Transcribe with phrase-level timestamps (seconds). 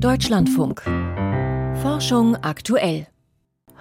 [0.00, 0.82] Deutschlandfunk.
[1.82, 3.08] Forschung aktuell.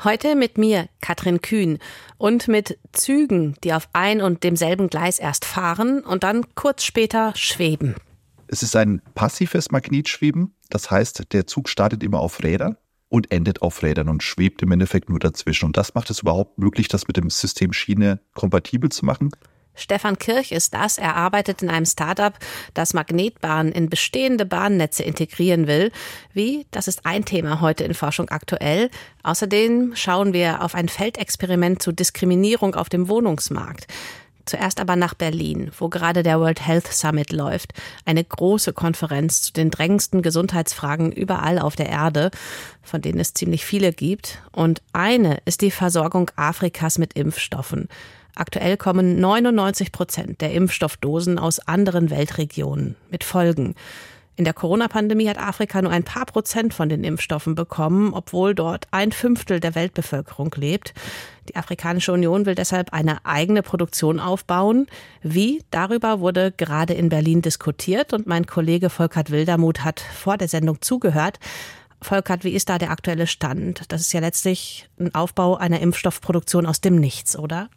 [0.03, 1.77] Heute mit mir, Katrin Kühn,
[2.17, 7.33] und mit Zügen, die auf ein und demselben Gleis erst fahren und dann kurz später
[7.35, 7.93] schweben.
[8.47, 12.77] Es ist ein passives Magnetschweben, das heißt, der Zug startet immer auf Rädern
[13.09, 15.65] und endet auf Rädern und schwebt im Endeffekt nur dazwischen.
[15.65, 19.29] Und das macht es überhaupt möglich, das mit dem System Schiene kompatibel zu machen.
[19.77, 20.97] Stefan Kirch ist das.
[20.97, 22.33] Er arbeitet in einem Startup,
[22.73, 25.91] das Magnetbahnen in bestehende Bahnnetze integrieren will.
[26.33, 26.65] Wie?
[26.71, 28.89] Das ist ein Thema heute in Forschung aktuell.
[29.23, 33.87] Außerdem schauen wir auf ein Feldexperiment zu Diskriminierung auf dem Wohnungsmarkt.
[34.47, 37.73] Zuerst aber nach Berlin, wo gerade der World Health Summit läuft.
[38.05, 42.31] Eine große Konferenz zu den drängendsten Gesundheitsfragen überall auf der Erde,
[42.81, 44.41] von denen es ziemlich viele gibt.
[44.53, 47.89] Und eine ist die Versorgung Afrikas mit Impfstoffen.
[48.37, 53.73] Aktuell kommen 99 Prozent der Impfstoffdosen aus anderen Weltregionen mit Folgen.
[54.35, 58.85] In der Corona-Pandemie hat Afrika nur ein paar Prozent von den Impfstoffen bekommen, obwohl dort
[58.91, 60.93] ein Fünftel der Weltbevölkerung lebt.
[61.49, 64.85] Die Afrikanische Union will deshalb eine eigene Produktion aufbauen.
[65.23, 65.63] Wie?
[65.71, 70.83] Darüber wurde gerade in Berlin diskutiert und mein Kollege Volkert Wildermuth hat vor der Sendung
[70.83, 71.39] zugehört.
[71.99, 73.91] Volkert, wie ist da der aktuelle Stand?
[73.91, 77.69] Das ist ja letztlich ein Aufbau einer Impfstoffproduktion aus dem Nichts, oder?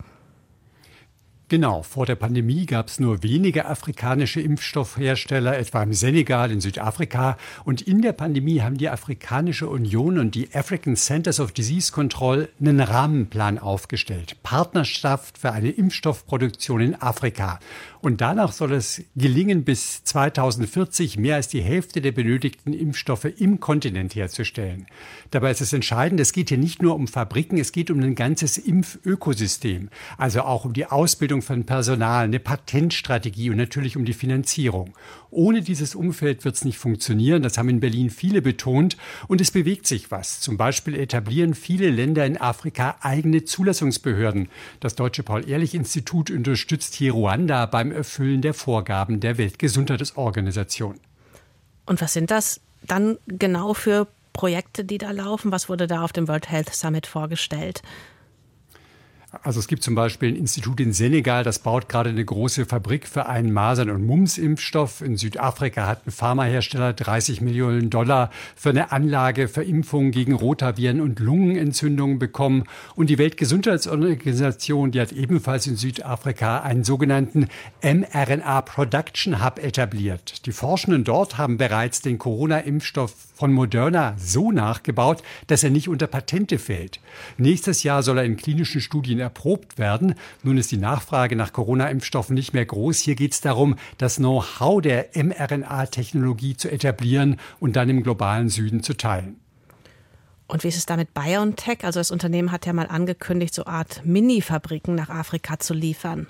[1.51, 7.37] Genau, vor der Pandemie gab es nur wenige afrikanische Impfstoffhersteller, etwa im Senegal, in Südafrika.
[7.65, 12.49] Und in der Pandemie haben die Afrikanische Union und die African Centers of Disease Control
[12.61, 14.37] einen Rahmenplan aufgestellt.
[14.45, 17.59] Partnerschaft für eine Impfstoffproduktion in Afrika.
[18.01, 23.59] Und danach soll es gelingen, bis 2040 mehr als die Hälfte der benötigten Impfstoffe im
[23.59, 24.87] Kontinent herzustellen.
[25.33, 28.15] Dabei ist es entscheidend, es geht hier nicht nur um Fabriken, es geht um ein
[28.15, 29.91] ganzes Impfökosystem.
[30.17, 34.95] Also auch um die Ausbildung von Personal, eine Patentstrategie und natürlich um die Finanzierung.
[35.31, 37.43] Ohne dieses Umfeld wird es nicht funktionieren.
[37.43, 38.97] Das haben in Berlin viele betont.
[39.29, 40.41] Und es bewegt sich was.
[40.41, 44.49] Zum Beispiel etablieren viele Länder in Afrika eigene Zulassungsbehörden.
[44.81, 50.99] Das Deutsche Paul-Ehrlich-Institut unterstützt hier Ruanda beim Erfüllen der Vorgaben der Weltgesundheitsorganisation.
[51.87, 55.53] Und was sind das dann genau für Projekte, die da laufen?
[55.53, 57.83] Was wurde da auf dem World Health Summit vorgestellt?
[59.45, 63.07] Also es gibt zum Beispiel ein Institut in Senegal, das baut gerade eine große Fabrik
[63.07, 65.03] für einen Masern- und Mumps-Impfstoff.
[65.03, 71.01] In Südafrika hat ein Pharmahersteller 30 Millionen Dollar für eine Anlage für Impfungen gegen Rotaviren
[71.01, 72.65] und Lungenentzündungen bekommen.
[72.97, 77.47] Und die Weltgesundheitsorganisation, die hat ebenfalls in Südafrika einen sogenannten
[77.85, 80.45] mRNA Production Hub etabliert.
[80.47, 86.09] Die Forschenden dort haben bereits den Corona-Impfstoff von Moderna so nachgebaut, dass er nicht unter
[86.09, 86.99] Patente fällt.
[87.39, 90.15] Nächstes Jahr soll er in klinischen Studien erprobt werden.
[90.43, 92.99] Nun ist die Nachfrage nach Corona-Impfstoffen nicht mehr groß.
[92.99, 98.83] Hier geht es darum, das Know-how der mRNA-Technologie zu etablieren und dann im globalen Süden
[98.83, 99.41] zu teilen.
[100.51, 101.85] Und wie ist es da mit BioNTech?
[101.85, 106.27] Also das Unternehmen hat ja mal angekündigt, so Art Mini-Fabriken nach Afrika zu liefern.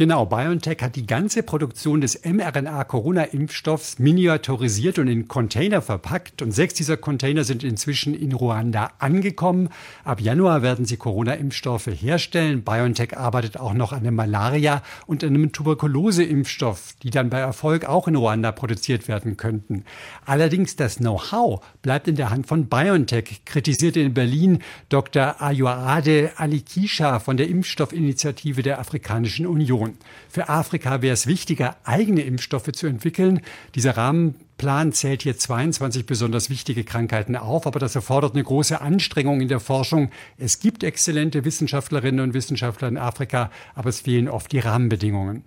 [0.00, 6.40] Genau, BioNTech hat die ganze Produktion des mRNA-Corona-Impfstoffs miniaturisiert und in Container verpackt.
[6.40, 9.68] Und sechs dieser Container sind inzwischen in Ruanda angekommen.
[10.02, 12.62] Ab Januar werden sie Corona-Impfstoffe herstellen.
[12.62, 18.08] BioNTech arbeitet auch noch an einem Malaria- und einem Tuberkulose-Impfstoff, die dann bei Erfolg auch
[18.08, 19.84] in Ruanda produziert werden könnten.
[20.24, 25.42] Allerdings das Know-how bleibt in der Hand von BioNTech, kritisierte in Berlin Dr.
[25.42, 29.89] Ayoade Alikisha von der Impfstoffinitiative der Afrikanischen Union.
[30.28, 33.40] Für Afrika wäre es wichtiger, eigene Impfstoffe zu entwickeln.
[33.74, 39.40] Dieser Rahmenplan zählt hier 22 besonders wichtige Krankheiten auf, aber das erfordert eine große Anstrengung
[39.40, 40.10] in der Forschung.
[40.38, 45.44] Es gibt exzellente Wissenschaftlerinnen und Wissenschaftler in Afrika, aber es fehlen oft die Rahmenbedingungen.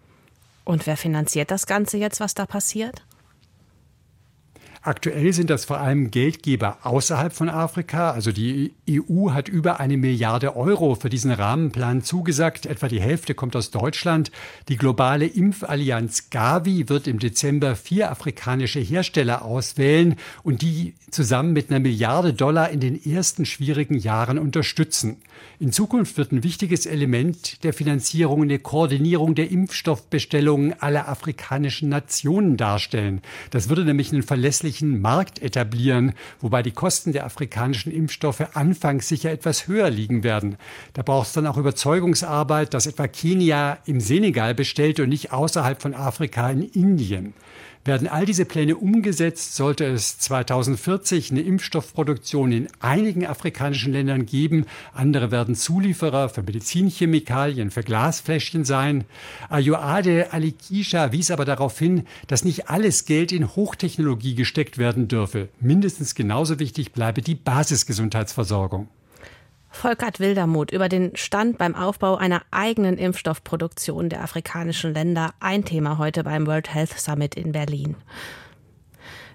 [0.65, 3.03] Und wer finanziert das Ganze jetzt, was da passiert?
[4.85, 8.11] Aktuell sind das vor allem Geldgeber außerhalb von Afrika.
[8.11, 12.65] Also die EU hat über eine Milliarde Euro für diesen Rahmenplan zugesagt.
[12.65, 14.29] Etwa die Hälfte kommt aus Deutschland.
[14.67, 21.69] Die globale Impfallianz Gavi wird im Dezember vier afrikanische Hersteller auswählen und die zusammen mit
[21.69, 25.21] einer Milliarde Dollar in den ersten schwierigen Jahren unterstützen.
[25.59, 32.57] In Zukunft wird ein wichtiges Element der Finanzierung eine Koordinierung der Impfstoffbestellungen aller afrikanischen Nationen
[32.57, 33.21] darstellen.
[33.51, 39.31] Das würde nämlich einen verlässlichen Markt etablieren, wobei die Kosten der afrikanischen Impfstoffe anfangs sicher
[39.31, 40.57] etwas höher liegen werden.
[40.93, 45.81] Da braucht es dann auch Überzeugungsarbeit, dass etwa Kenia im Senegal bestellt und nicht außerhalb
[45.81, 47.33] von Afrika in Indien.
[47.85, 54.67] Werden all diese Pläne umgesetzt, sollte es 2040 eine Impfstoffproduktion in einigen afrikanischen Ländern geben.
[54.93, 59.03] Andere werden Zulieferer für Medizinchemikalien, für Glasfläschchen sein.
[59.49, 65.49] Ayoade Alikisha wies aber darauf hin, dass nicht alles Geld in Hochtechnologie gesteckt werden dürfe.
[65.59, 68.87] Mindestens genauso wichtig bleibe die Basisgesundheitsversorgung.
[69.69, 75.33] Volkert Wildermuth über den Stand beim Aufbau einer eigenen Impfstoffproduktion der afrikanischen Länder.
[75.39, 77.95] Ein Thema heute beim World Health Summit in Berlin.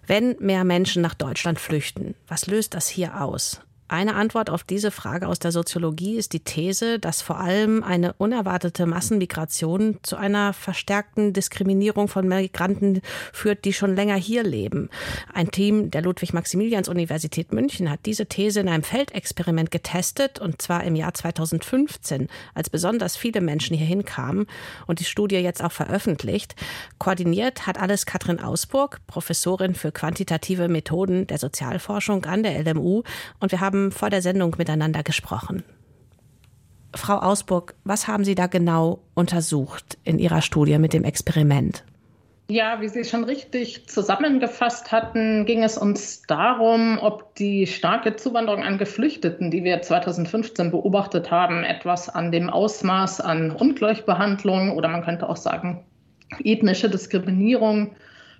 [0.06, 3.60] Wenn mehr Menschen nach Deutschland flüchten, was löst das hier aus?
[3.90, 8.12] Eine Antwort auf diese Frage aus der Soziologie ist die These, dass vor allem eine
[8.12, 13.00] unerwartete Massenmigration zu einer verstärkten Diskriminierung von Migranten
[13.32, 14.90] führt, die schon länger hier leben.
[15.32, 20.94] Ein Team der Ludwig-Maximilians-Universität München hat diese These in einem Feldexperiment getestet, und zwar im
[20.94, 24.44] Jahr 2015, als besonders viele Menschen hierhin kamen
[24.86, 26.56] und die Studie jetzt auch veröffentlicht.
[26.98, 33.02] Koordiniert hat alles Katrin Ausburg, Professorin für quantitative Methoden der Sozialforschung an der LMU,
[33.40, 35.62] und wir haben haben vor der Sendung miteinander gesprochen.
[36.94, 41.84] Frau Ausburg, was haben Sie da genau untersucht in Ihrer Studie mit dem Experiment?
[42.50, 48.62] Ja, wie Sie schon richtig zusammengefasst hatten, ging es uns darum, ob die starke Zuwanderung
[48.62, 55.04] an Geflüchteten, die wir 2015 beobachtet haben, etwas an dem Ausmaß an Ungleichbehandlung oder man
[55.04, 55.84] könnte auch sagen
[56.42, 57.92] ethnische Diskriminierung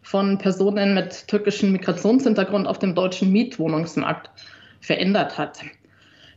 [0.03, 4.31] von Personen mit türkischem Migrationshintergrund auf dem deutschen Mietwohnungsmarkt
[4.81, 5.61] verändert hat.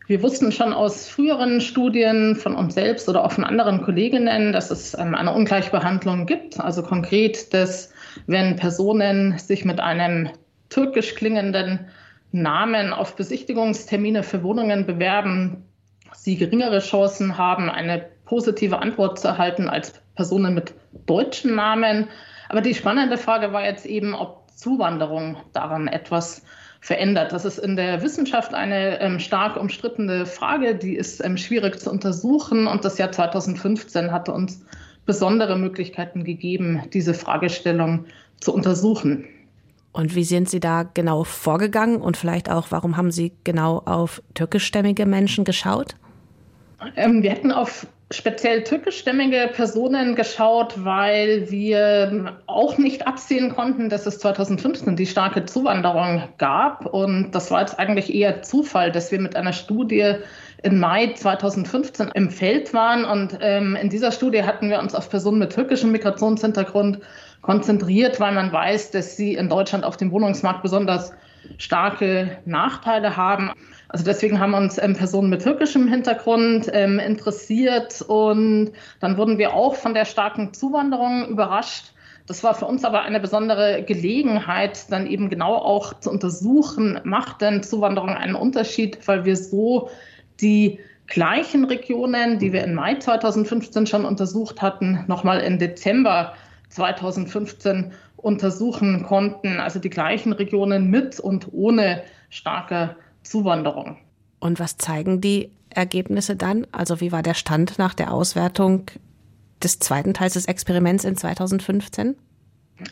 [0.08, 4.70] Wir wussten schon aus früheren Studien von uns selbst oder auch von anderen Kolleginnen, dass
[4.70, 6.60] es ähm, eine Ungleichbehandlung gibt.
[6.60, 7.94] Also konkret, dass
[8.28, 10.30] wenn Personen sich mit einem
[10.70, 11.80] türkisch klingenden
[12.34, 15.64] Namen auf Besichtigungstermine für Wohnungen bewerben,
[16.14, 20.74] sie geringere Chancen haben, eine positive Antwort zu erhalten als Personen mit
[21.06, 22.08] deutschen Namen.
[22.50, 26.44] Aber die spannende Frage war jetzt eben, ob Zuwanderung daran etwas
[26.82, 27.32] verändert.
[27.32, 31.92] Das ist in der Wissenschaft eine ähm, stark umstrittene Frage, die ist ähm, schwierig zu
[31.92, 32.68] untersuchen.
[32.68, 34.66] Und das Jahr 2015 hatte uns
[35.06, 38.06] besondere Möglichkeiten gegeben, diese Fragestellung
[38.40, 39.26] zu untersuchen.
[39.94, 44.22] Und wie sind Sie da genau vorgegangen und vielleicht auch, warum haben Sie genau auf
[44.34, 45.96] türkischstämmige Menschen geschaut?
[46.96, 54.06] Ähm, wir hätten auf speziell türkischstämmige Personen geschaut, weil wir auch nicht absehen konnten, dass
[54.06, 56.86] es 2015 die starke Zuwanderung gab.
[56.86, 60.16] Und das war jetzt eigentlich eher Zufall, dass wir mit einer Studie
[60.64, 63.06] im Mai 2015 im Feld waren.
[63.06, 67.00] Und ähm, in dieser Studie hatten wir uns auf Personen mit türkischem Migrationshintergrund
[67.42, 71.12] konzentriert, weil man weiß, dass sie in Deutschland auf dem Wohnungsmarkt besonders
[71.58, 73.52] starke Nachteile haben.
[73.92, 78.72] Also deswegen haben uns ähm, Personen mit türkischem Hintergrund ähm, interessiert und
[79.02, 81.92] dann wurden wir auch von der starken Zuwanderung überrascht.
[82.26, 87.42] Das war für uns aber eine besondere Gelegenheit, dann eben genau auch zu untersuchen, macht
[87.42, 89.90] denn Zuwanderung einen Unterschied, weil wir so
[90.40, 96.32] die gleichen Regionen, die wir im Mai 2015 schon untersucht hatten, nochmal im Dezember
[96.70, 99.60] 2015 untersuchen konnten.
[99.60, 103.98] Also die gleichen Regionen mit und ohne starke Zuwanderung.
[104.40, 106.68] Und was zeigen die Ergebnisse dann?
[106.72, 108.88] Also wie war der Stand nach der Auswertung
[109.64, 112.16] des zweiten Teils des Experiments in 2015?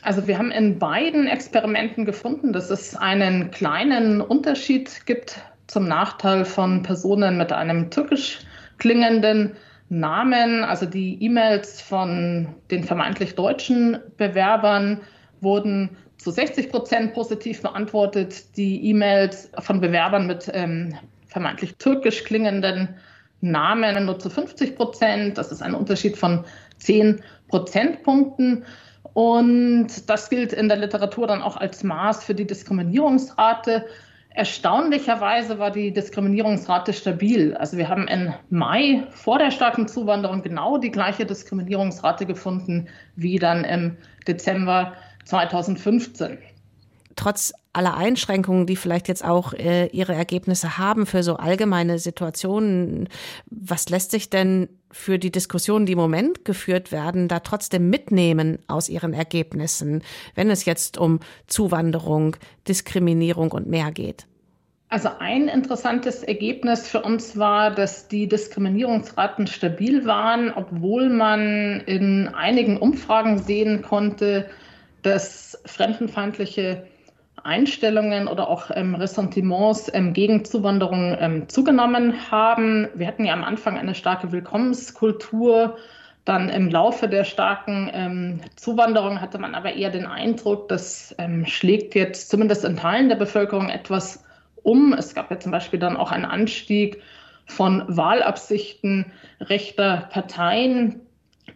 [0.02, 6.46] Also wir haben in beiden Experimenten gefunden, dass es einen kleinen Unterschied gibt zum Nachteil
[6.46, 8.40] von Personen mit einem türkisch
[8.78, 9.54] klingenden
[9.90, 10.64] Namen.
[10.64, 15.02] Also die E-Mails von den vermeintlich deutschen Bewerbern
[15.42, 18.56] wurden zu 60 Prozent positiv beantwortet.
[18.58, 20.94] Die E-Mails von Bewerbern mit ähm,
[21.28, 22.90] vermeintlich türkisch klingenden
[23.42, 25.38] Namen nur zu 50 Prozent.
[25.38, 26.44] Das ist ein Unterschied von
[26.78, 28.66] 10 Prozentpunkten.
[29.14, 33.86] Und das gilt in der Literatur dann auch als Maß für die Diskriminierungsrate.
[34.32, 37.56] Erstaunlicherweise war die Diskriminierungsrate stabil.
[37.56, 43.40] Also wir haben im Mai vor der starken Zuwanderung genau die gleiche Diskriminierungsrate gefunden wie
[43.40, 43.98] dann im
[44.28, 44.94] Dezember
[45.30, 46.38] 2015.
[47.16, 53.10] Trotz aller Einschränkungen, die vielleicht jetzt auch äh, ihre Ergebnisse haben für so allgemeine Situationen,
[53.48, 58.60] was lässt sich denn für die Diskussionen, die im Moment geführt werden, da trotzdem mitnehmen
[58.68, 60.02] aus ihren Ergebnissen,
[60.34, 64.26] wenn es jetzt um Zuwanderung, Diskriminierung und mehr geht?
[64.92, 72.28] Also ein interessantes Ergebnis für uns war, dass die Diskriminierungsraten stabil waren, obwohl man in
[72.30, 74.50] einigen Umfragen sehen konnte,
[75.02, 76.86] dass fremdenfeindliche
[77.44, 82.90] Einstellungen oder auch ähm, Ressentiments ähm, gegen Zuwanderung ähm, zugenommen haben.
[82.96, 85.78] Wir hatten ja am Anfang eine starke Willkommenskultur
[86.26, 91.46] Dann im Laufe der starken ähm, Zuwanderung hatte man aber eher den Eindruck, das ähm,
[91.48, 94.24] schlägt jetzt zumindest in Teilen der Bevölkerung etwas
[94.62, 94.94] um.
[94.94, 97.02] Es gab ja zum Beispiel dann auch einen Anstieg
[97.48, 101.02] von Wahlabsichten rechter Parteien.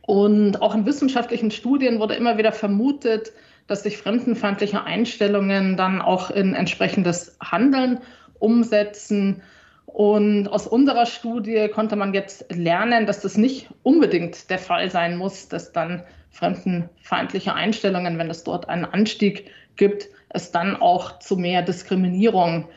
[0.01, 3.31] Und auch in wissenschaftlichen Studien wurde immer wieder vermutet,
[3.67, 7.99] dass sich fremdenfeindliche Einstellungen dann auch in entsprechendes Handeln
[8.39, 9.41] umsetzen.
[9.85, 15.17] Und aus unserer Studie konnte man jetzt lernen, dass das nicht unbedingt der Fall sein
[15.17, 21.37] muss, dass dann fremdenfeindliche Einstellungen, wenn es dort einen Anstieg gibt, es dann auch zu
[21.37, 22.67] mehr Diskriminierung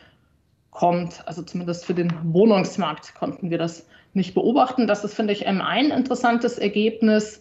[0.71, 1.27] kommt.
[1.27, 4.87] Also zumindest für den Wohnungsmarkt konnten wir das nicht beobachten.
[4.87, 7.41] Das ist, finde ich, ein interessantes Ergebnis.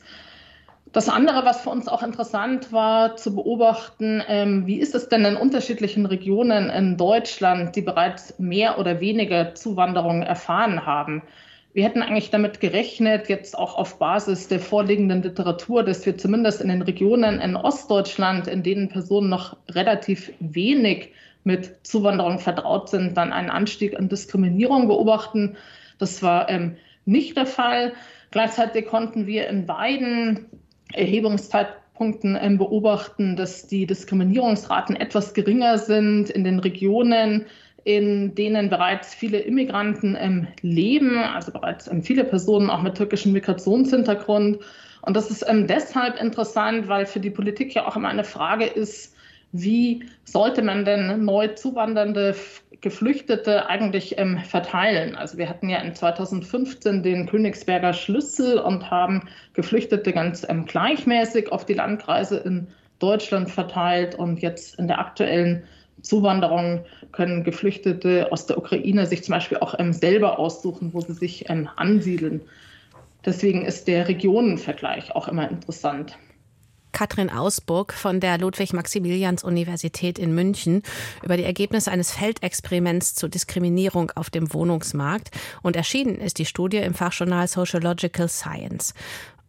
[0.92, 5.26] Das andere, was für uns auch interessant war zu beobachten, ähm, wie ist es denn
[5.26, 11.24] in unterschiedlichen Regionen in Deutschland, die bereits mehr oder weniger Zuwanderung erfahren haben?
[11.74, 16.62] Wir hätten eigentlich damit gerechnet, jetzt auch auf Basis der vorliegenden Literatur, dass wir zumindest
[16.62, 21.12] in den Regionen in Ostdeutschland, in denen Personen noch relativ wenig
[21.44, 25.58] mit Zuwanderung vertraut sind, dann einen Anstieg an Diskriminierung beobachten.
[25.98, 26.76] Das war ähm,
[27.06, 27.94] nicht der Fall.
[28.32, 30.48] Gleichzeitig konnten wir in beiden
[30.94, 37.46] Erhebungszeitpunkten ähm, beobachten, dass die Diskriminierungsraten etwas geringer sind in den Regionen,
[37.86, 43.32] in denen bereits viele Immigranten ähm, leben, also bereits ähm, viele Personen auch mit türkischem
[43.32, 44.60] Migrationshintergrund.
[45.04, 48.66] Und das ist ähm, deshalb interessant, weil für die Politik ja auch immer eine Frage
[48.66, 49.16] ist,
[49.52, 52.36] wie sollte man denn neu zuwandernde
[52.82, 55.16] Geflüchtete eigentlich ähm, verteilen?
[55.16, 61.52] Also wir hatten ja in 2015 den Königsberger Schlüssel und haben Geflüchtete ganz ähm, gleichmäßig
[61.52, 62.68] auf die Landkreise in
[63.00, 65.64] Deutschland verteilt und jetzt in der aktuellen
[66.02, 71.14] Zuwanderung können Geflüchtete aus der Ukraine sich zum Beispiel auch ähm, selber aussuchen, wo sie
[71.14, 72.42] sich ähm, ansiedeln.
[73.26, 76.18] Deswegen ist der Regionenvergleich auch immer interessant.
[76.96, 80.82] Katrin Ausburg von der Ludwig-Maximilians-Universität in München
[81.24, 85.30] über die Ergebnisse eines Feldexperiments zur Diskriminierung auf dem Wohnungsmarkt.
[85.62, 88.94] Und erschienen ist die Studie im Fachjournal Sociological Science.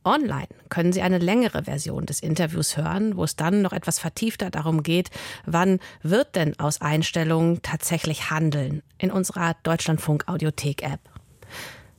[0.04, 4.50] Online können Sie eine längere Version des Interviews hören, wo es dann noch etwas vertiefter
[4.50, 5.10] darum geht,
[5.44, 11.00] wann wird denn aus Einstellungen tatsächlich Handeln in unserer Deutschlandfunk Audiothek App.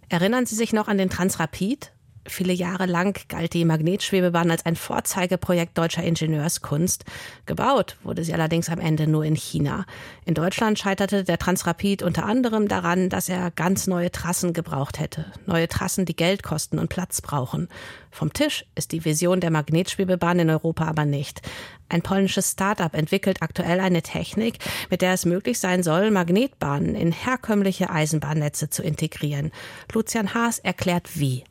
[0.09, 1.93] Erinnern Sie sich noch an den Transrapid?
[2.27, 7.05] Viele Jahre lang galt die Magnetschwebebahn als ein Vorzeigeprojekt deutscher Ingenieurskunst.
[7.45, 9.85] Gebaut wurde sie allerdings am Ende nur in China.
[10.25, 15.25] In Deutschland scheiterte der Transrapid unter anderem daran, dass er ganz neue Trassen gebraucht hätte.
[15.45, 17.69] Neue Trassen, die Geld kosten und Platz brauchen.
[18.11, 21.41] Vom Tisch ist die Vision der Magnetschwebebahn in Europa aber nicht.
[21.87, 27.13] Ein polnisches Start-up entwickelt aktuell eine Technik, mit der es möglich sein soll, Magnetbahnen in
[27.13, 29.51] herkömmliche Eisenbahnnetze zu integrieren.
[29.93, 31.45] Lucian Haas erklärt wie.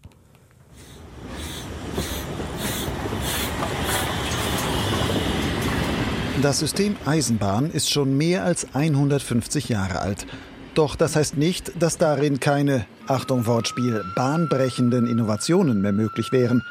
[6.42, 10.26] Das System Eisenbahn ist schon mehr als 150 Jahre alt.
[10.74, 16.62] Doch das heißt nicht, dass darin keine, Achtung Wortspiel, bahnbrechenden Innovationen mehr möglich wären.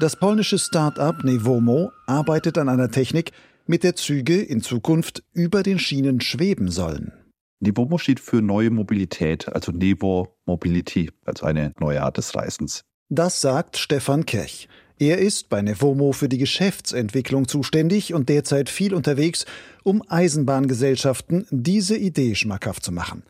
[0.00, 3.30] Das polnische Start-up Nevomo arbeitet an einer Technik,
[3.66, 7.12] mit der Züge in Zukunft über den Schienen schweben sollen.
[7.60, 12.82] Nevomo steht für neue Mobilität, also Nevo Mobility, also eine neue Art des Reisens.
[13.08, 14.68] Das sagt Stefan Kech.
[14.98, 19.44] Er ist bei Nevomo für die Geschäftsentwicklung zuständig und derzeit viel unterwegs,
[19.82, 23.24] um Eisenbahngesellschaften diese Idee schmackhaft zu machen.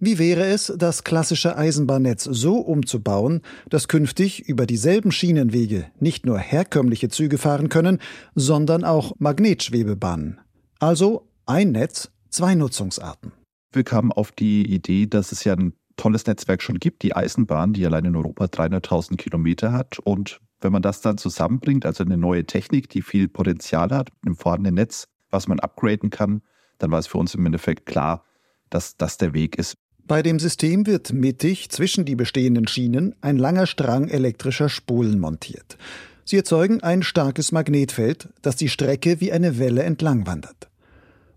[0.00, 6.38] Wie wäre es, das klassische Eisenbahnnetz so umzubauen, dass künftig über dieselben Schienenwege nicht nur
[6.38, 8.00] herkömmliche Züge fahren können,
[8.34, 10.40] sondern auch Magnetschwebebahnen?
[10.78, 13.32] Also ein Netz, zwei Nutzungsarten.
[13.72, 17.72] Wir kamen auf die Idee, dass es ja ein tolles Netzwerk schon gibt, die Eisenbahn,
[17.72, 22.16] die allein in Europa 300.000 Kilometer hat und wenn man das dann zusammenbringt, also eine
[22.16, 26.42] neue Technik, die viel Potenzial hat, im vorhandenen Netz, was man upgraden kann,
[26.78, 28.24] dann war es für uns im Endeffekt klar,
[28.70, 29.76] dass das der Weg ist.
[30.06, 35.78] Bei dem System wird mittig zwischen die bestehenden Schienen ein langer Strang elektrischer Spulen montiert.
[36.24, 40.68] Sie erzeugen ein starkes Magnetfeld, das die Strecke wie eine Welle entlang wandert.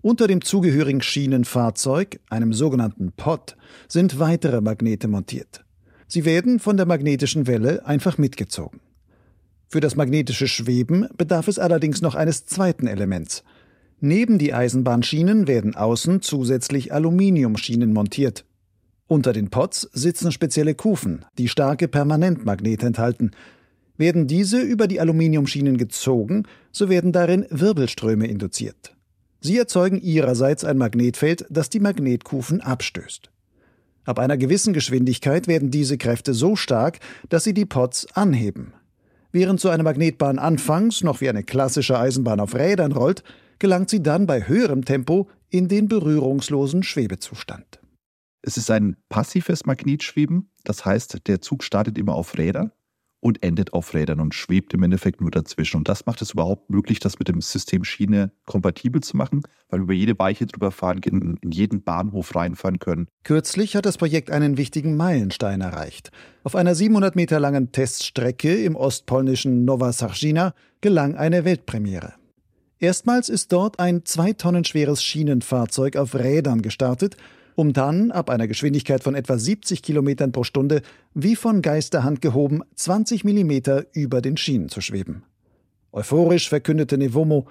[0.01, 3.57] Unter dem zugehörigen Schienenfahrzeug, einem sogenannten Pod,
[3.87, 5.65] sind weitere Magnete montiert.
[6.07, 8.79] Sie werden von der magnetischen Welle einfach mitgezogen.
[9.69, 13.43] Für das magnetische Schweben bedarf es allerdings noch eines zweiten Elements.
[13.99, 18.45] Neben die Eisenbahnschienen werden außen zusätzlich Aluminiumschienen montiert.
[19.07, 23.31] Unter den Pots sitzen spezielle Kufen, die starke Permanentmagnete enthalten.
[23.97, 28.95] Werden diese über die Aluminiumschienen gezogen, so werden darin Wirbelströme induziert.
[29.39, 33.31] Sie erzeugen ihrerseits ein Magnetfeld, das die Magnetkufen abstößt.
[34.05, 38.73] Ab einer gewissen Geschwindigkeit werden diese Kräfte so stark, dass sie die Pots anheben.
[39.31, 43.23] Während so eine Magnetbahn anfangs noch wie eine klassische Eisenbahn auf Rädern rollt,
[43.59, 47.79] gelangt sie dann bei höherem Tempo in den berührungslosen Schwebezustand.
[48.41, 52.71] Es ist ein passives Magnetschweben, das heißt, der Zug startet immer auf Rädern
[53.27, 55.77] und endet auf Rädern und schwebt im Endeffekt nur dazwischen.
[55.77, 59.79] Und das macht es überhaupt möglich, das mit dem System Schiene kompatibel zu machen, weil
[59.79, 63.07] wir über jede Weiche drüber fahren, in, in jeden Bahnhof reinfahren können.
[63.23, 66.11] Kürzlich hat das Projekt einen wichtigen Meilenstein erreicht.
[66.43, 72.13] Auf einer 700 Meter langen Teststrecke im ostpolnischen Nowa Sargina gelang eine Weltpremiere.
[72.79, 77.17] Erstmals ist dort ein zwei Tonnen schweres Schienenfahrzeug auf Rädern gestartet
[77.57, 80.83] um dann ab einer Geschwindigkeit von etwa 70 Kilometern pro Stunde
[81.15, 85.23] wie von Geisterhand gehoben 20 Millimeter über den Schienen zu schweben.
[85.91, 87.47] Euphorisch verkündete Nevomo,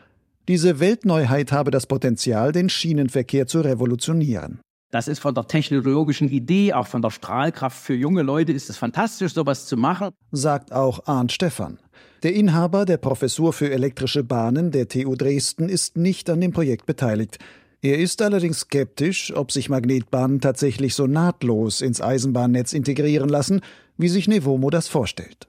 [0.47, 4.61] diese Weltneuheit habe das Potenzial, den Schienenverkehr zu revolutionieren.
[4.93, 8.77] Das ist von der technologischen Idee, auch von der Strahlkraft für junge Leute ist es
[8.77, 10.11] fantastisch, sowas zu machen.
[10.31, 11.79] Sagt auch Arndt Stephan.
[12.23, 16.87] Der Inhaber der Professur für elektrische Bahnen der TU Dresden ist nicht an dem Projekt
[16.87, 17.39] beteiligt.
[17.83, 23.61] Er ist allerdings skeptisch, ob sich Magnetbahnen tatsächlich so nahtlos ins Eisenbahnnetz integrieren lassen,
[23.97, 25.47] wie sich Nevomo das vorstellt.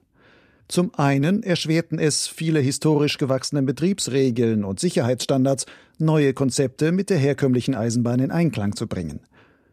[0.68, 5.64] Zum einen erschwerten es viele historisch gewachsenen Betriebsregeln und Sicherheitsstandards,
[5.98, 9.20] neue Konzepte mit der herkömmlichen Eisenbahn in Einklang zu bringen.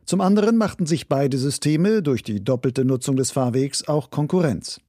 [0.06, 4.80] Zum anderen machten sich beide Systeme durch die doppelte Nutzung des Fahrwegs auch Konkurrenz.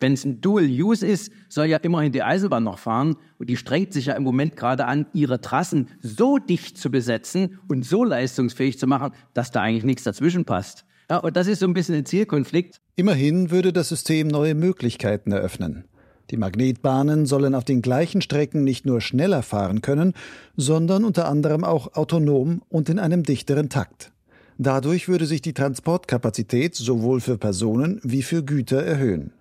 [0.00, 3.16] Wenn es ein Dual-Use ist, soll ja immerhin die Eisenbahn noch fahren.
[3.38, 7.58] Und die strengt sich ja im Moment gerade an, ihre Trassen so dicht zu besetzen
[7.68, 10.84] und so leistungsfähig zu machen, dass da eigentlich nichts dazwischen passt.
[11.10, 12.80] Ja, und das ist so ein bisschen ein Zielkonflikt.
[12.96, 15.84] Immerhin würde das System neue Möglichkeiten eröffnen.
[16.30, 20.14] Die Magnetbahnen sollen auf den gleichen Strecken nicht nur schneller fahren können,
[20.56, 24.12] sondern unter anderem auch autonom und in einem dichteren Takt.
[24.56, 29.32] Dadurch würde sich die Transportkapazität sowohl für Personen wie für Güter erhöhen.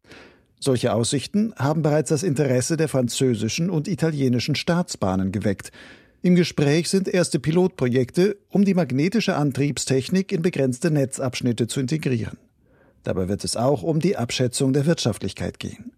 [0.60, 5.72] Solche Aussichten haben bereits das Interesse der französischen und italienischen Staatsbahnen geweckt.
[6.22, 12.38] Im Gespräch sind erste Pilotprojekte, um die magnetische Antriebstechnik in begrenzte Netzabschnitte zu integrieren.
[13.04, 15.94] Dabei wird es auch um die Abschätzung der Wirtschaftlichkeit gehen.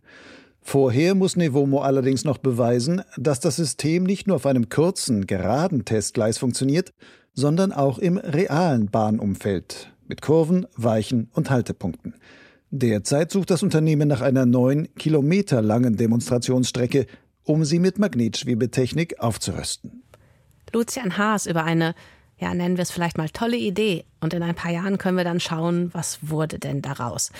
[0.62, 5.86] Vorher muss Nevomo allerdings noch beweisen, dass das System nicht nur auf einem kurzen, geraden
[5.86, 6.94] Testgleis funktioniert,
[7.34, 12.14] sondern auch im realen Bahnumfeld mit Kurven, Weichen und Haltepunkten.
[12.74, 17.06] Derzeit sucht das Unternehmen nach einer neun Kilometer langen Demonstrationsstrecke,
[17.44, 20.04] um sie mit Magnetschwebetechnik aufzurüsten.
[20.72, 21.96] Lucian Haas über eine,
[22.40, 24.06] ja, nennen wir es vielleicht mal tolle Idee.
[24.22, 27.34] Und in ein paar Jahren können wir dann schauen, was wurde denn daraus.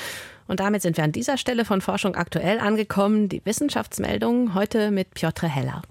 [0.48, 3.30] Und damit sind wir an dieser Stelle von Forschung aktuell angekommen.
[3.30, 5.82] Die Wissenschaftsmeldung heute mit Piotr Heller.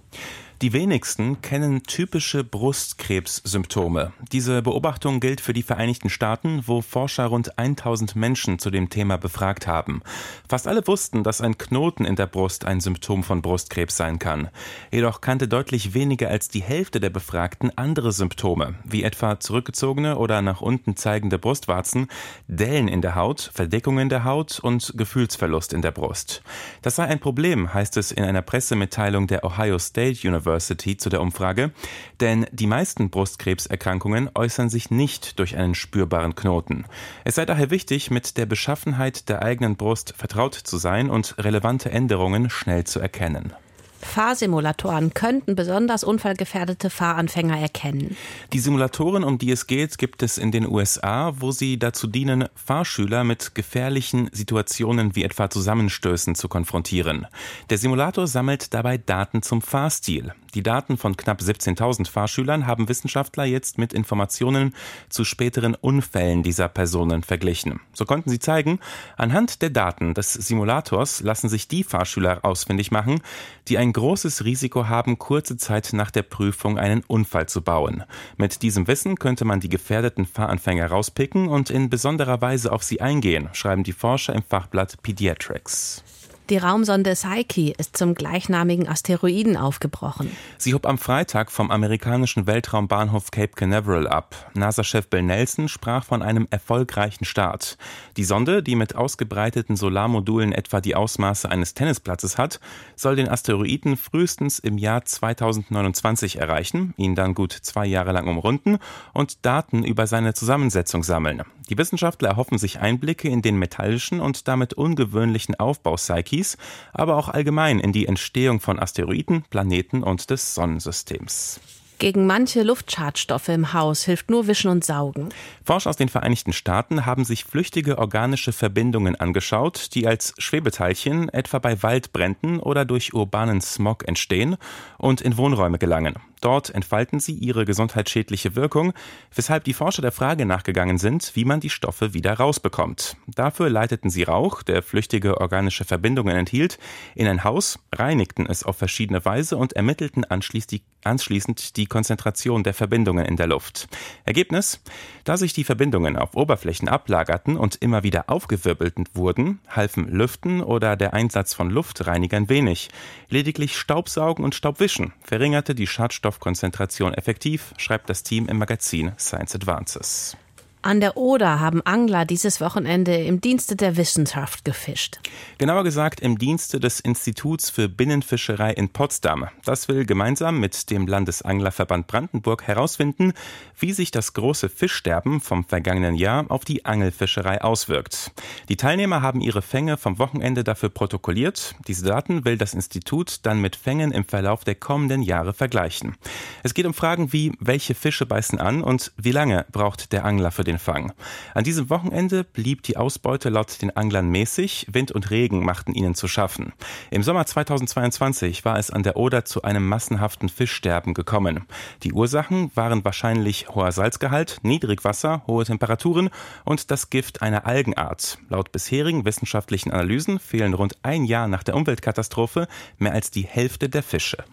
[0.62, 4.12] Die wenigsten kennen typische Brustkrebssymptome.
[4.30, 9.16] Diese Beobachtung gilt für die Vereinigten Staaten, wo Forscher rund 1000 Menschen zu dem Thema
[9.16, 10.02] befragt haben.
[10.46, 14.50] Fast alle wussten, dass ein Knoten in der Brust ein Symptom von Brustkrebs sein kann.
[14.92, 20.42] Jedoch kannte deutlich weniger als die Hälfte der Befragten andere Symptome, wie etwa zurückgezogene oder
[20.42, 22.08] nach unten zeigende Brustwarzen,
[22.48, 26.42] Dellen in der Haut, Verdickungen der Haut und Gefühlsverlust in der Brust.
[26.82, 31.10] Das sei ein Problem, heißt es in einer Pressemitteilung der Ohio State University University zu
[31.10, 31.70] der Umfrage,
[32.18, 36.86] denn die meisten Brustkrebserkrankungen äußern sich nicht durch einen spürbaren Knoten.
[37.24, 41.90] Es sei daher wichtig, mit der Beschaffenheit der eigenen Brust vertraut zu sein und relevante
[41.90, 43.52] Änderungen schnell zu erkennen.
[44.00, 48.16] Fahrsimulatoren könnten besonders unfallgefährdete Fahranfänger erkennen.
[48.52, 52.46] Die Simulatoren, um die es geht, gibt es in den USA, wo sie dazu dienen,
[52.54, 57.26] Fahrschüler mit gefährlichen Situationen wie etwa Zusammenstößen zu konfrontieren.
[57.68, 60.32] Der Simulator sammelt dabei Daten zum Fahrstil.
[60.54, 64.74] Die Daten von knapp 17.000 Fahrschülern haben Wissenschaftler jetzt mit Informationen
[65.08, 67.80] zu späteren Unfällen dieser Personen verglichen.
[67.92, 68.80] So konnten sie zeigen,
[69.16, 73.22] anhand der Daten des Simulators lassen sich die Fahrschüler ausfindig machen,
[73.68, 78.04] die ein großes Risiko haben, kurze Zeit nach der Prüfung einen Unfall zu bauen.
[78.36, 83.00] Mit diesem Wissen könnte man die gefährdeten Fahranfänger rauspicken und in besonderer Weise auf sie
[83.00, 86.04] eingehen, schreiben die Forscher im Fachblatt Pediatrics.
[86.50, 90.36] Die Raumsonde Psyche ist zum gleichnamigen Asteroiden aufgebrochen.
[90.58, 94.50] Sie hob am Freitag vom amerikanischen Weltraumbahnhof Cape Canaveral ab.
[94.54, 97.78] NASA-Chef Bill Nelson sprach von einem erfolgreichen Start.
[98.16, 102.58] Die Sonde, die mit ausgebreiteten Solarmodulen etwa die Ausmaße eines Tennisplatzes hat,
[102.96, 108.78] soll den Asteroiden frühestens im Jahr 2029 erreichen, ihn dann gut zwei Jahre lang umrunden
[109.12, 111.42] und Daten über seine Zusammensetzung sammeln.
[111.70, 116.58] Die Wissenschaftler erhoffen sich Einblicke in den metallischen und damit ungewöhnlichen Aufbau Psyches,
[116.92, 121.60] aber auch allgemein in die Entstehung von Asteroiden, Planeten und des Sonnensystems.
[122.00, 125.28] Gegen manche Luftschadstoffe im Haus hilft nur Wischen und Saugen.
[125.62, 131.58] Forscher aus den Vereinigten Staaten haben sich flüchtige organische Verbindungen angeschaut, die als Schwebeteilchen etwa
[131.58, 134.56] bei Waldbränden oder durch urbanen Smog entstehen
[134.96, 136.14] und in Wohnräume gelangen.
[136.40, 138.92] Dort entfalten sie ihre gesundheitsschädliche Wirkung,
[139.34, 143.16] weshalb die Forscher der Frage nachgegangen sind, wie man die Stoffe wieder rausbekommt.
[143.26, 146.78] Dafür leiteten sie Rauch, der flüchtige organische Verbindungen enthielt,
[147.14, 153.26] in ein Haus, reinigten es auf verschiedene Weise und ermittelten anschließend die Konzentration der Verbindungen
[153.26, 153.88] in der Luft.
[154.24, 154.80] Ergebnis?
[155.24, 160.96] Da sich die Verbindungen auf Oberflächen ablagerten und immer wieder aufgewirbelt wurden, halfen Lüften oder
[160.96, 162.88] der Einsatz von Luftreinigern wenig.
[163.28, 165.86] Lediglich Staubsaugen und Staubwischen verringerte die
[166.30, 170.36] Schadstoffkonzentration effektiv, schreibt das Team im Magazin Science Advances.
[170.82, 175.20] An der Oder haben Angler dieses Wochenende im Dienste der Wissenschaft gefischt.
[175.58, 179.48] Genauer gesagt im Dienste des Instituts für Binnenfischerei in Potsdam.
[179.66, 183.34] Das will gemeinsam mit dem Landesanglerverband Brandenburg herausfinden,
[183.78, 188.32] wie sich das große Fischsterben vom vergangenen Jahr auf die Angelfischerei auswirkt.
[188.70, 191.74] Die Teilnehmer haben ihre Fänge vom Wochenende dafür protokolliert.
[191.88, 196.16] Diese Daten will das Institut dann mit Fängen im Verlauf der kommenden Jahre vergleichen.
[196.62, 200.50] Es geht um Fragen wie, welche Fische beißen an und wie lange braucht der Angler
[200.50, 201.12] für den den Fang.
[201.54, 206.14] An diesem Wochenende blieb die Ausbeute laut den Anglern mäßig, Wind und Regen machten ihnen
[206.14, 206.72] zu schaffen.
[207.10, 211.66] Im Sommer 2022 war es an der Oder zu einem massenhaften Fischsterben gekommen.
[212.02, 216.30] Die Ursachen waren wahrscheinlich hoher Salzgehalt, Niedrigwasser, hohe Temperaturen
[216.64, 218.38] und das Gift einer Algenart.
[218.48, 223.88] Laut bisherigen wissenschaftlichen Analysen fehlen rund ein Jahr nach der Umweltkatastrophe mehr als die Hälfte
[223.88, 224.44] der Fische.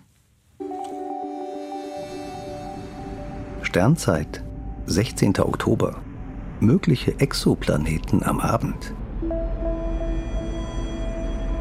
[3.62, 4.42] Sternzeit,
[4.86, 5.40] 16.
[5.40, 6.02] Oktober
[6.62, 8.94] mögliche Exoplaneten am Abend.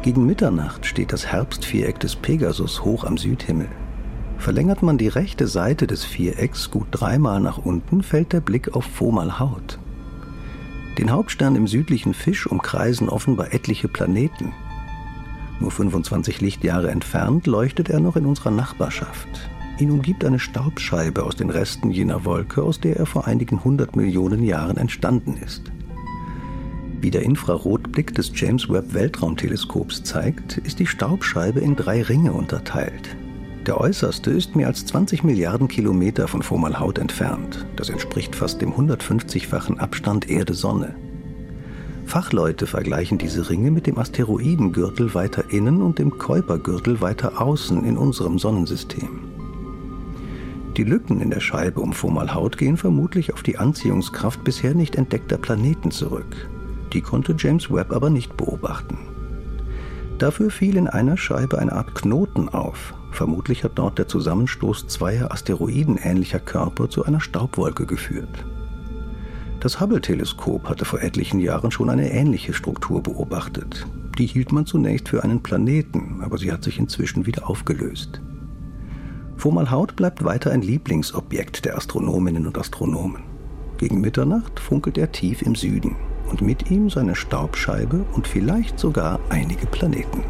[0.03, 3.67] Gegen Mitternacht steht das Herbstviereck des Pegasus hoch am Südhimmel.
[4.37, 8.85] Verlängert man die rechte Seite des Vierecks gut dreimal nach unten, fällt der Blick auf
[8.85, 9.79] Fomalhaut.
[10.97, 14.53] Den Hauptstern im südlichen Fisch umkreisen offenbar etliche Planeten.
[15.59, 19.49] Nur 25 Lichtjahre entfernt leuchtet er noch in unserer Nachbarschaft.
[19.79, 23.95] Ihn umgibt eine Staubscheibe aus den Resten jener Wolke, aus der er vor einigen hundert
[23.95, 25.71] Millionen Jahren entstanden ist.
[26.99, 33.15] Wie der Infrarotblick des James Webb Weltraumteleskops zeigt, ist die Staubscheibe in drei Ringe unterteilt.
[33.67, 37.67] Der äußerste ist mehr als 20 Milliarden Kilometer von Fomalhaut entfernt.
[37.75, 40.95] Das entspricht fast dem 150-fachen Abstand Erde-Sonne.
[42.05, 47.97] Fachleute vergleichen diese Ringe mit dem Asteroidengürtel weiter innen und dem Kuipergürtel weiter außen in
[47.97, 49.36] unserem Sonnensystem.
[50.77, 55.39] Die Lücken in der Scheibe um Fomalhaut gehen vermutlich auf die Anziehungskraft bisher nicht entdeckter
[55.39, 56.47] Planeten zurück.
[56.93, 58.99] Die konnte James Webb aber nicht beobachten.
[60.19, 62.93] Dafür fiel in einer Scheibe eine Art Knoten auf.
[63.11, 68.45] Vermutlich hat dort der Zusammenstoß zweier asteroidenähnlicher Körper zu einer Staubwolke geführt.
[69.59, 73.87] Das Hubble-Teleskop hatte vor etlichen Jahren schon eine ähnliche Struktur beobachtet.
[74.19, 78.21] Die hielt man zunächst für einen Planeten, aber sie hat sich inzwischen wieder aufgelöst.
[79.37, 83.23] Fomalhaut bleibt weiter ein Lieblingsobjekt der Astronominnen und Astronomen.
[83.77, 85.95] Gegen Mitternacht funkelt er tief im Süden
[86.29, 90.23] und mit ihm seine Staubscheibe und vielleicht sogar einige Planeten.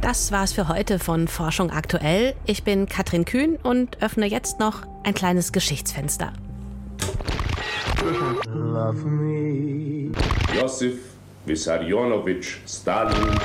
[0.00, 2.34] Das war's für heute von Forschung aktuell.
[2.44, 6.32] Ich bin Katrin Kühn und öffne jetzt noch ein kleines Geschichtsfenster.
[10.60, 11.11] Josef
[11.44, 13.36] Wissarionowitsch Stalin.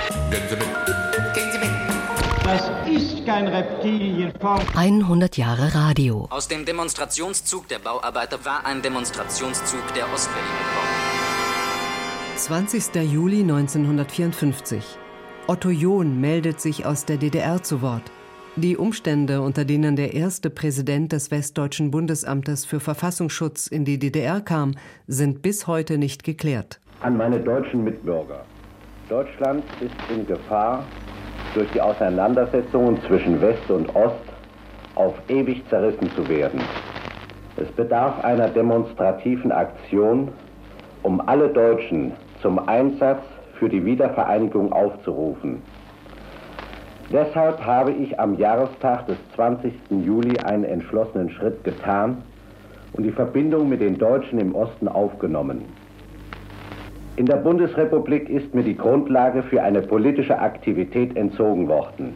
[2.43, 4.61] Das ist kein Reptilienform.
[4.75, 6.27] 100 Jahre Radio.
[6.29, 11.07] Aus dem Demonstrationszug der Bauarbeiter war ein Demonstrationszug der Ostberlin gekommen.
[12.35, 13.11] 20.
[13.11, 14.83] Juli 1954.
[15.47, 18.03] Otto John meldet sich aus der DDR zu Wort.
[18.57, 24.41] Die Umstände, unter denen der erste Präsident des Westdeutschen Bundesamtes für Verfassungsschutz in die DDR
[24.41, 24.75] kam,
[25.07, 28.41] sind bis heute nicht geklärt an meine deutschen Mitbürger.
[29.09, 30.83] Deutschland ist in Gefahr,
[31.53, 34.25] durch die Auseinandersetzungen zwischen West und Ost
[34.95, 36.59] auf ewig zerrissen zu werden.
[37.55, 40.29] Es bedarf einer demonstrativen Aktion,
[41.03, 43.21] um alle Deutschen zum Einsatz
[43.59, 45.61] für die Wiedervereinigung aufzurufen.
[47.11, 49.73] Deshalb habe ich am Jahrestag des 20.
[50.03, 52.23] Juli einen entschlossenen Schritt getan
[52.93, 55.63] und die Verbindung mit den Deutschen im Osten aufgenommen.
[57.17, 62.13] In der Bundesrepublik ist mir die Grundlage für eine politische Aktivität entzogen worden.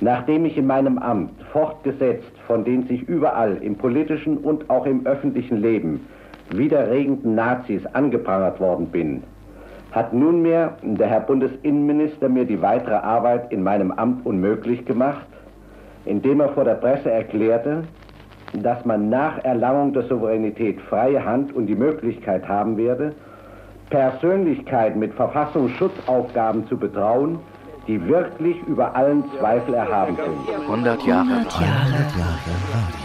[0.00, 5.04] Nachdem ich in meinem Amt fortgesetzt von den sich überall im politischen und auch im
[5.06, 6.00] öffentlichen Leben
[6.48, 9.24] widerregenden Nazis angeprangert worden bin,
[9.90, 15.26] hat nunmehr der Herr Bundesinnenminister mir die weitere Arbeit in meinem Amt unmöglich gemacht,
[16.06, 17.82] indem er vor der Presse erklärte,
[18.54, 23.12] dass man nach Erlangung der Souveränität freie Hand und die Möglichkeit haben werde,
[23.92, 27.38] Persönlichkeiten mit Verfassungsschutzaufgaben zu betrauen,
[27.86, 30.60] die wirklich über allen Zweifel erhaben sind.
[30.62, 33.01] 100 Jahre, 100 Jahre, 100 Jahre